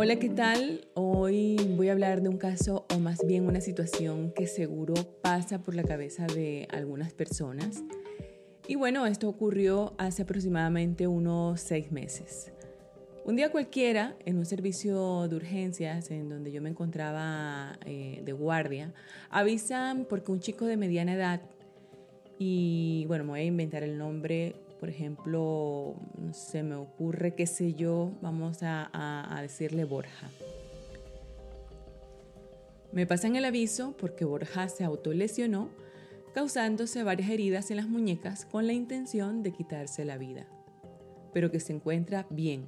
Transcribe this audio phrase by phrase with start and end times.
[0.00, 0.86] Hola, ¿qué tal?
[0.94, 5.60] Hoy voy a hablar de un caso o más bien una situación que seguro pasa
[5.60, 7.82] por la cabeza de algunas personas.
[8.68, 12.52] Y bueno, esto ocurrió hace aproximadamente unos seis meses.
[13.24, 18.32] Un día cualquiera, en un servicio de urgencias en donde yo me encontraba eh, de
[18.32, 18.94] guardia,
[19.30, 21.42] avisan porque un chico de mediana edad,
[22.38, 25.96] y bueno, me voy a inventar el nombre, por ejemplo,
[26.32, 30.30] se me ocurre, qué sé yo, vamos a, decirle Borja.
[32.92, 35.70] Me pasan el aviso porque Borja se autolesionó,
[36.34, 40.46] causándose varias heridas en las muñecas con la intención de quitarse la vida,
[41.32, 42.66] pero que se encuentra bien,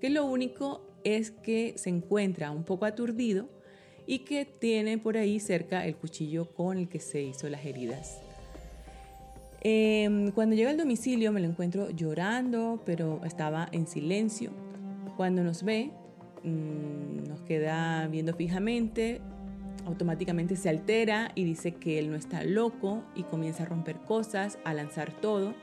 [0.00, 3.48] que lo único es que se encuentra un poco aturdido
[4.06, 8.20] y que tiene por ahí cerca el cuchillo con el que se hizo las heridas.
[9.62, 14.52] Em, cuando llega al domicilio me lo encuentro llorando, pero estaba en silencio.
[15.16, 15.90] Cuando nos ve,
[16.42, 19.20] mm, nos queda viendo fijamente,
[19.84, 24.58] automáticamente se altera y dice que él no está loco y comienza a romper cosas,
[24.64, 25.54] a lanzar todo.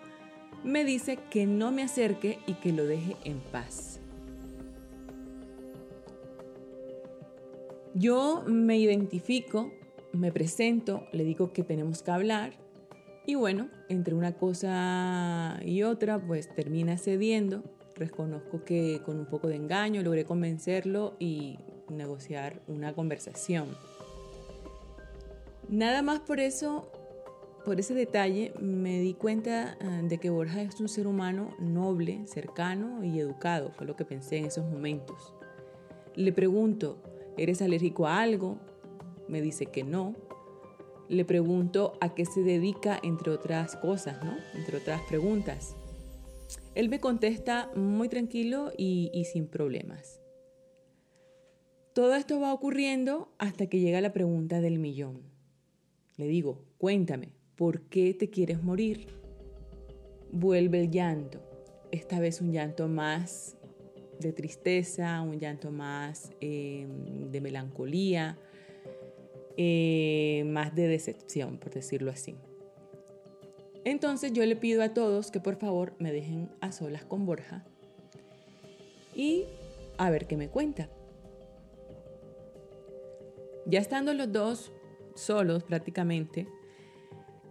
[0.64, 4.00] Me dice que no me acerque y que lo deje en paz.
[7.96, 9.72] Yo me identifico,
[10.14, 12.67] me presento, le digo que tenemos que hablar
[13.28, 17.62] y bueno, entre una cosa y otra, pues termina cediendo.
[17.96, 23.68] Reconozco que con un poco de engaño logré convencerlo y negociar una conversación.
[25.68, 26.90] Nada más por eso,
[27.66, 32.26] por ese detalle, me di cuenta ah, de que Borja es un ser humano noble,
[32.28, 35.34] cercano y educado, fue lo que pensé en esos momentos.
[36.16, 37.04] Le pregunto,
[37.36, 38.58] ¿eres alérgico a algo?
[39.28, 40.16] Me dice que no.
[41.10, 44.36] Le pregunto a qué se dedica, entre otras cosas, ¿no?
[44.54, 45.76] Entre otras preguntas.
[46.76, 50.22] Él me contesta muy tranquilo y, sin problemas.
[51.94, 55.24] Todo esto va ocurriendo hasta que llega la pregunta del millón.
[56.18, 59.08] Le digo, cuéntame, ¿por qué te quieres morir?
[60.32, 61.42] Vuelve el llanto,
[61.92, 63.58] esta vez un llanto más
[64.20, 66.88] de tristeza, un llanto más eh,
[67.32, 68.38] de melancolía,
[69.58, 72.36] eh, más de decepción, por decirlo así.
[73.84, 77.66] Entonces yo le pido a todos que por favor me dejen a solas con Borja
[79.16, 79.46] y
[79.98, 80.90] a ver qué me cuenta.
[83.66, 84.72] Ya estando los dos
[85.16, 86.48] solos prácticamente,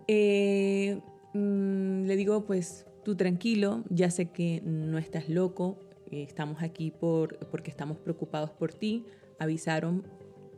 [0.07, 1.01] eh,
[1.35, 5.79] mm, le digo pues tú tranquilo, ya sé que no estás loco,
[6.11, 9.05] estamos aquí por, porque estamos preocupados por ti,
[9.39, 10.07] avisaron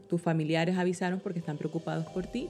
[0.08, 2.48] tus familiares avisaron porque están preocupados por ti.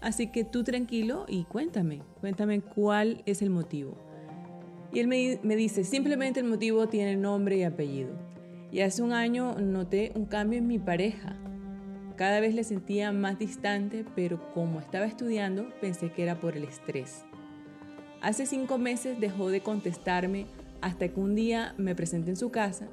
[0.00, 3.96] Así que tú tranquilo y cuéntame, cuéntame cuál es el motivo.
[4.92, 8.10] Y él me, dice, simplemente el motivo tiene nombre y apellido.
[8.70, 11.36] Y hace un año noté un cambio en mi pareja.
[12.16, 16.64] Cada vez le sentía más distante, pero como estaba estudiando, pensé que era por el
[16.64, 17.24] estrés.
[18.20, 20.46] Hace cinco meses dejó de contestarme
[20.80, 22.88] hasta que un día me presenté en su casa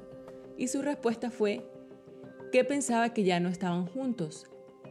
[0.56, 1.68] y su respuesta fue
[2.52, 4.46] que pensaba que ya no estaban juntos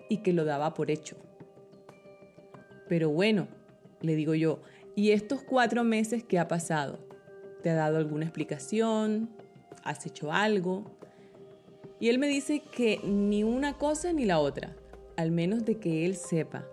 [0.10, 1.18] y que lo daba por hecho.
[2.88, 3.48] Pero bueno,
[4.02, 4.62] le digo yo,
[4.96, 7.00] ¿y estos cuatro meses qué ha pasado?
[7.64, 9.30] ¿Te ha dado alguna explicación?
[9.84, 10.84] ¿Has hecho algo?
[12.00, 14.76] Y él me dice que ni una cosa ni la otra,
[15.18, 16.68] al menos de que él sepa.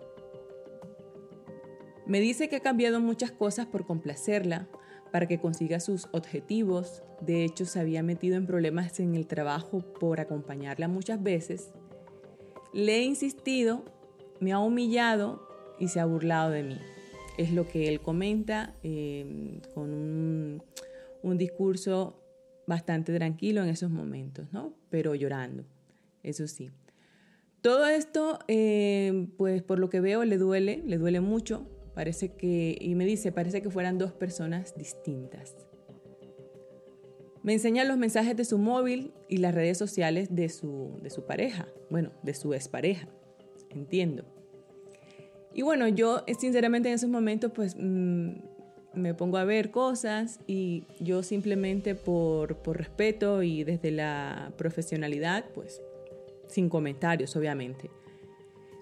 [2.05, 4.67] Me dice que ha cambiado muchas cosas por complacerla,
[5.13, 7.03] para que consiga sus objetivos.
[7.21, 11.69] De hecho, se había metido en problemas en el trabajo por acompañarla muchas veces.
[12.73, 13.85] Le he insistido,
[14.39, 15.47] me ha humillado
[15.79, 16.79] y se ha burlado de mí.
[17.37, 19.93] Es lo que él comenta em, con
[21.21, 22.19] un, discurso
[22.65, 24.73] bastante tranquilo en esos momentos, ¿no?
[24.89, 25.63] Pero llorando,
[26.23, 26.71] eso sí.
[27.61, 32.77] Todo esto, em, pues por lo que veo, le duele, le duele mucho, Parece que,
[32.79, 35.55] y me dice, parece que fueran dos personas distintas.
[37.43, 41.25] Me enseña los mensajes de su móvil y las redes sociales de su, de su
[41.25, 43.09] pareja, bueno, de su expareja,
[43.69, 44.23] entiendo.
[45.53, 48.31] Y bueno, yo sinceramente en esos momentos pues mm,
[48.93, 55.45] me pongo a ver cosas y yo simplemente por, por respeto y desde la profesionalidad
[55.53, 55.81] pues
[56.47, 57.89] sin comentarios obviamente.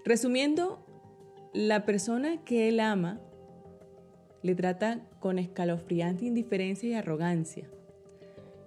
[0.05, 0.85] Resumiendo,
[1.53, 3.19] la persona que él ama
[4.41, 7.69] le trata con escalofriante indiferencia y arrogancia.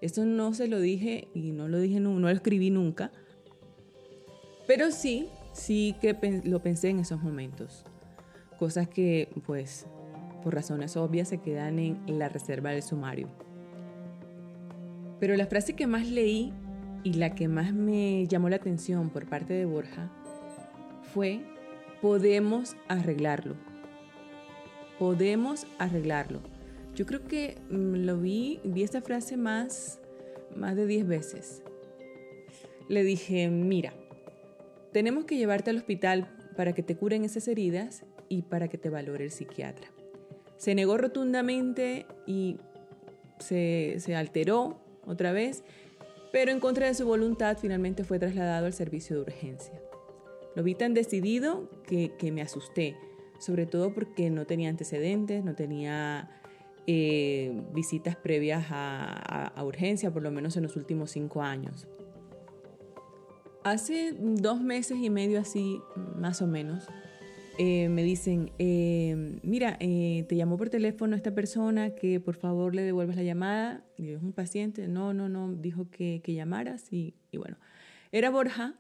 [0.00, 3.10] Eso no se lo dije y no lo dije, no, lo escribí nunca.
[4.66, 7.84] Pero sí, sí que lo pensé en esos momentos.
[8.58, 9.87] Cosas que, pues,
[10.42, 13.28] por razones obvias se quedan en la reserva del sumario.
[15.20, 16.52] Pero la frase que más leí
[17.02, 20.10] y la que más me llamó la atención por parte de Borja
[21.14, 21.44] fue,
[22.04, 23.54] podemos arreglarlo.
[24.98, 26.42] Podemos arreglarlo.
[26.94, 30.00] Yo creo que mm, lo vi, vi esta frase más,
[30.54, 31.62] más de 10 veces.
[32.90, 33.94] Le dije, mira,
[34.92, 36.28] tenemos que llevarte al hospital
[36.58, 39.88] para que te curen esas heridas y para que te valore el psiquiatra.
[40.58, 42.58] Se negó rotundamente y
[43.38, 45.64] se, alteró otra vez,
[46.32, 49.83] pero en contra de su voluntad finalmente fue trasladado al servicio de urgencia.
[50.54, 52.96] Lo vi tan decidido que, me asusté,
[53.38, 56.30] sobre todo porque no tenía antecedentes, no tenía
[56.86, 61.88] eh, visitas previas a, a, urgencia, por lo menos en los últimos cinco años.
[63.64, 65.80] Hace dos meses y medio así,
[66.16, 66.86] más o menos,
[67.56, 72.82] eh, me dicen, eh, mira, te llamó por teléfono esta persona que por favor le
[72.82, 73.84] devuelvas la llamada.
[73.96, 77.56] Y es un paciente, no, no, no, dijo que, que llamaras y, bueno,
[78.12, 78.74] era Borja.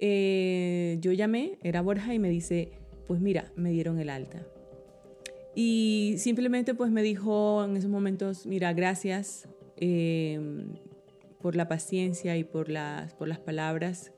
[0.00, 2.72] Yo llamé, era Borja y me dice,
[3.06, 4.46] pues mira, me dieron el alta.
[5.54, 9.48] Y simplemente pues me dijo en esos momentos, mira, gracias
[11.40, 14.12] por la paciencia y por las, por las palabras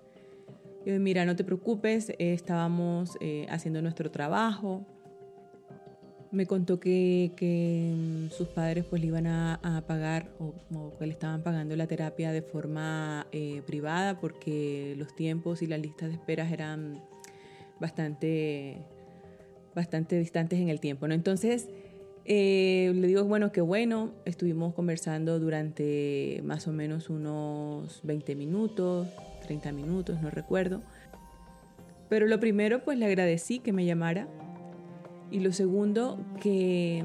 [0.87, 4.87] yo, mira, no te preocupes, eh, estábamos eh, haciendo nuestro trabajo.
[6.33, 10.55] Me contó que, que mm, sus padres pues le iban a, pagar o,
[10.99, 15.81] que le estaban pagando la terapia de forma eh, privada porque los tiempos y las
[15.81, 17.03] listas de esperas eran
[17.81, 18.79] bastante,
[19.75, 21.09] bastante distantes en el tiempo.
[21.09, 21.15] ¿no?
[21.15, 21.69] Entonces,
[22.27, 29.09] le digo, bueno, qué bueno, estuvimos conversando durante más o menos unos 20 minutos,
[29.43, 30.83] 30 minutos, no recuerdo.
[32.09, 34.29] Pero lo primero, pues le agradecí que me llamara.
[35.31, 37.05] Y lo segundo, que,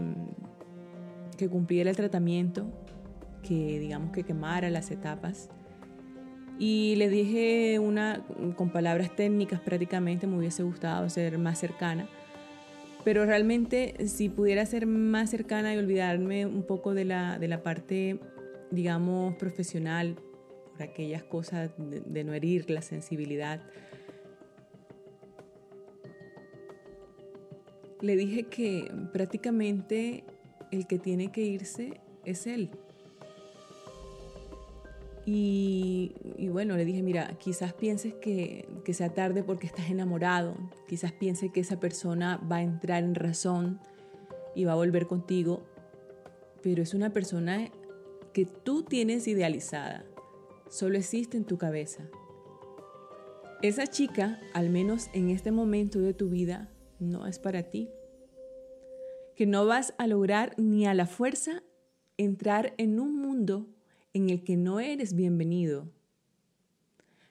[1.37, 2.65] que cumpliera el tratamiento,
[3.43, 5.49] que digamos que quemara las etapas.
[6.57, 8.25] Y le dije una,
[8.55, 12.07] con palabras técnicas prácticamente, me hubiese gustado ser más cercana.
[13.03, 17.61] Pero realmente si pudiera ser más cercana y olvidarme un poco de la, de la
[17.61, 18.19] parte,
[18.71, 20.15] digamos, profesional,
[20.71, 23.61] por aquellas cosas de, no herir la sensibilidad.
[28.05, 30.23] Le dije que prácticamente
[30.69, 32.69] el que tiene que irse es él.
[35.25, 36.13] Y,
[36.51, 40.55] bueno, le dije, mira, quizás pienses que, que, sea tarde porque estás enamorado,
[40.87, 43.79] quizás pienses que esa persona va a entrar en razón
[44.53, 45.63] y va a volver contigo,
[46.61, 47.71] pero es una persona
[48.33, 50.05] que tú tienes idealizada
[50.69, 52.03] solo existe en tu cabeza.
[53.63, 56.69] Esa chica, al menos en este momento de tu vida,
[57.05, 57.89] no es para ti.
[59.35, 61.63] Que no vas a lograr ni a la fuerza
[62.17, 63.67] entrar en un mundo
[64.13, 65.89] en el que no eres bienvenido.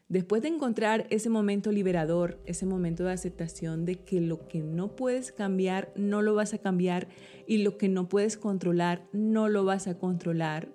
[0.08, 4.94] Después de encontrar ese momento liberador, ese momento de aceptación de que lo que no
[4.94, 7.08] puedes cambiar, no lo vas a cambiar
[7.46, 10.68] y lo que no puedes controlar, no lo vas a controlar,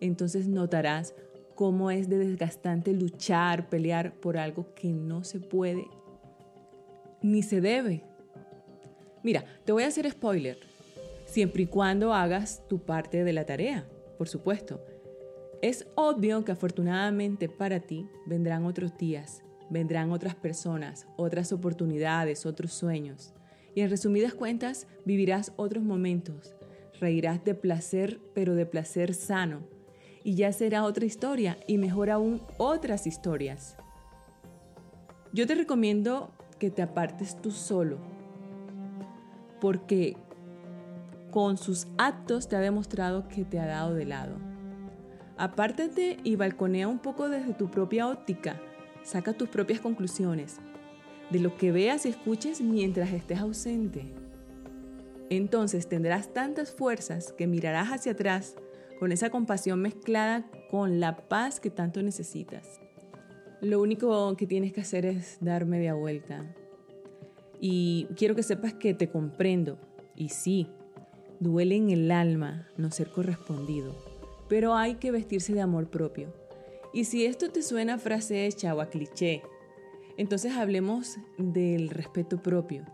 [0.00, 1.14] entonces notarás
[1.54, 5.86] cómo es de desgastante luchar, pelear por algo que no se puede
[7.24, 8.04] ni se debe.
[9.22, 10.58] Mira, te voy a hacer spoiler,
[11.24, 13.88] siempre y cuando hagas tu parte de la tarea,
[14.18, 14.84] por supuesto.
[15.62, 22.74] Es obvio que afortunadamente para ti vendrán otros días, vendrán otras personas, otras oportunidades, otros
[22.74, 23.32] sueños.
[23.74, 26.54] Y en resumidas cuentas, vivirás otros momentos.
[27.00, 29.66] Reirás de placer, pero de placer sano,
[30.22, 33.78] y ya será otra historia y mejor aún otras historias.
[35.32, 37.98] Yo te recomiendo que te apartes tú solo,
[39.60, 40.16] porque
[41.30, 44.36] con sus actos te ha demostrado que te ha dado de lado.
[45.36, 48.60] Apártate y balconea un poco desde tu propia óptica,
[49.02, 50.58] saca tus propias conclusiones
[51.30, 54.12] de lo que veas y escuches mientras estés ausente.
[55.30, 58.54] Entonces tendrás tantas fuerzas que mirarás hacia atrás
[59.00, 62.83] con esa compasión mezclada con la paz que tanto necesitas.
[63.60, 66.54] Lo único que tienes que hacer es dar media vuelta.
[67.60, 69.78] Y quiero que sepas que te comprendo.
[70.16, 70.68] Y sí,
[71.40, 73.94] duele en el alma no ser correspondido,
[74.48, 76.32] pero hay que vestirse de amor propio.
[76.92, 79.42] Y si esto te suena a frase hecha o a cliché,
[80.16, 82.84] entonces hablemos del respeto propio.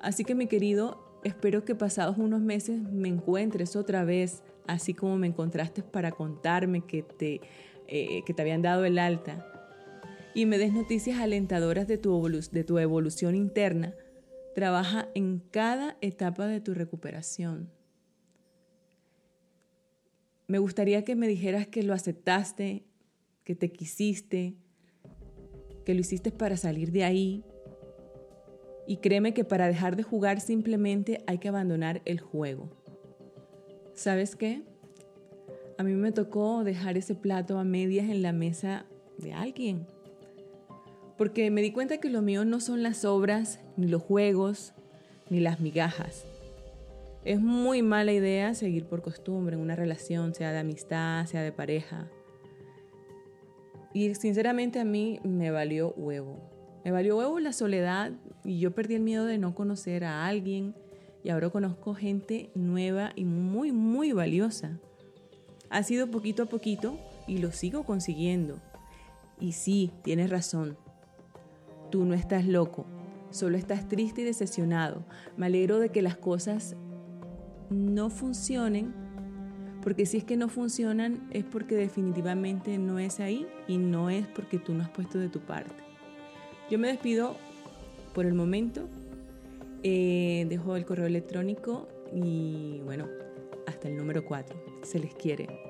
[0.00, 5.16] Así que mi querido, espero que pasados unos meses me encuentres otra vez así como
[5.16, 7.40] me encontraste para contarme que te,
[7.88, 9.57] eh, que te habían dado el alta,
[10.34, 13.94] y me des noticias alentadoras de tu, evolución interna,
[14.54, 17.70] trabaja en cada etapa de tu recuperación.
[20.46, 22.84] Me gustaría que me dijeras que lo aceptaste,
[23.44, 24.54] que te quisiste,
[25.84, 27.44] que lo hiciste para salir de ahí.
[28.86, 32.70] Y créeme que para dejar de jugar simplemente hay que abandonar el juego.
[33.94, 34.62] ¿Sabes qué?
[35.76, 38.86] A mí me tocó dejar ese plato a medias en la mesa
[39.18, 39.86] de alguien.
[41.18, 44.72] Porque me di cuenta que lo mío no son las obras, ni los juegos,
[45.28, 46.24] ni las migajas.
[47.24, 51.52] Es muy mala idea seguir por costumbre en una relación, sea de amistad, sea de
[51.52, 52.08] pareja.
[53.92, 56.38] Y sinceramente a mí me valió huevo.
[56.84, 58.12] Me valió huevo la soledad
[58.44, 60.74] y yo perdí el miedo de no conocer a alguien
[61.24, 64.78] y ahora conozco gente nueva y muy, muy valiosa.
[65.68, 68.60] Ha sido poquito a poquito y lo sigo consiguiendo.
[69.40, 70.78] Y sí, tienes razón.
[71.90, 72.86] Tú no estás loco,
[73.30, 75.04] solo estás triste y decepcionado.
[75.36, 76.76] Me alegro de que las cosas
[77.70, 78.94] no funcionen,
[79.82, 84.26] porque si es que no funcionan es porque definitivamente no es ahí y no es
[84.26, 85.74] porque tú no has puesto de tu parte.
[86.70, 87.36] Yo me despido
[88.14, 88.88] por el momento,
[89.82, 93.06] eh, dejo el correo electrónico y bueno,
[93.66, 94.56] hasta el número 4.
[94.82, 95.67] Se les quiere.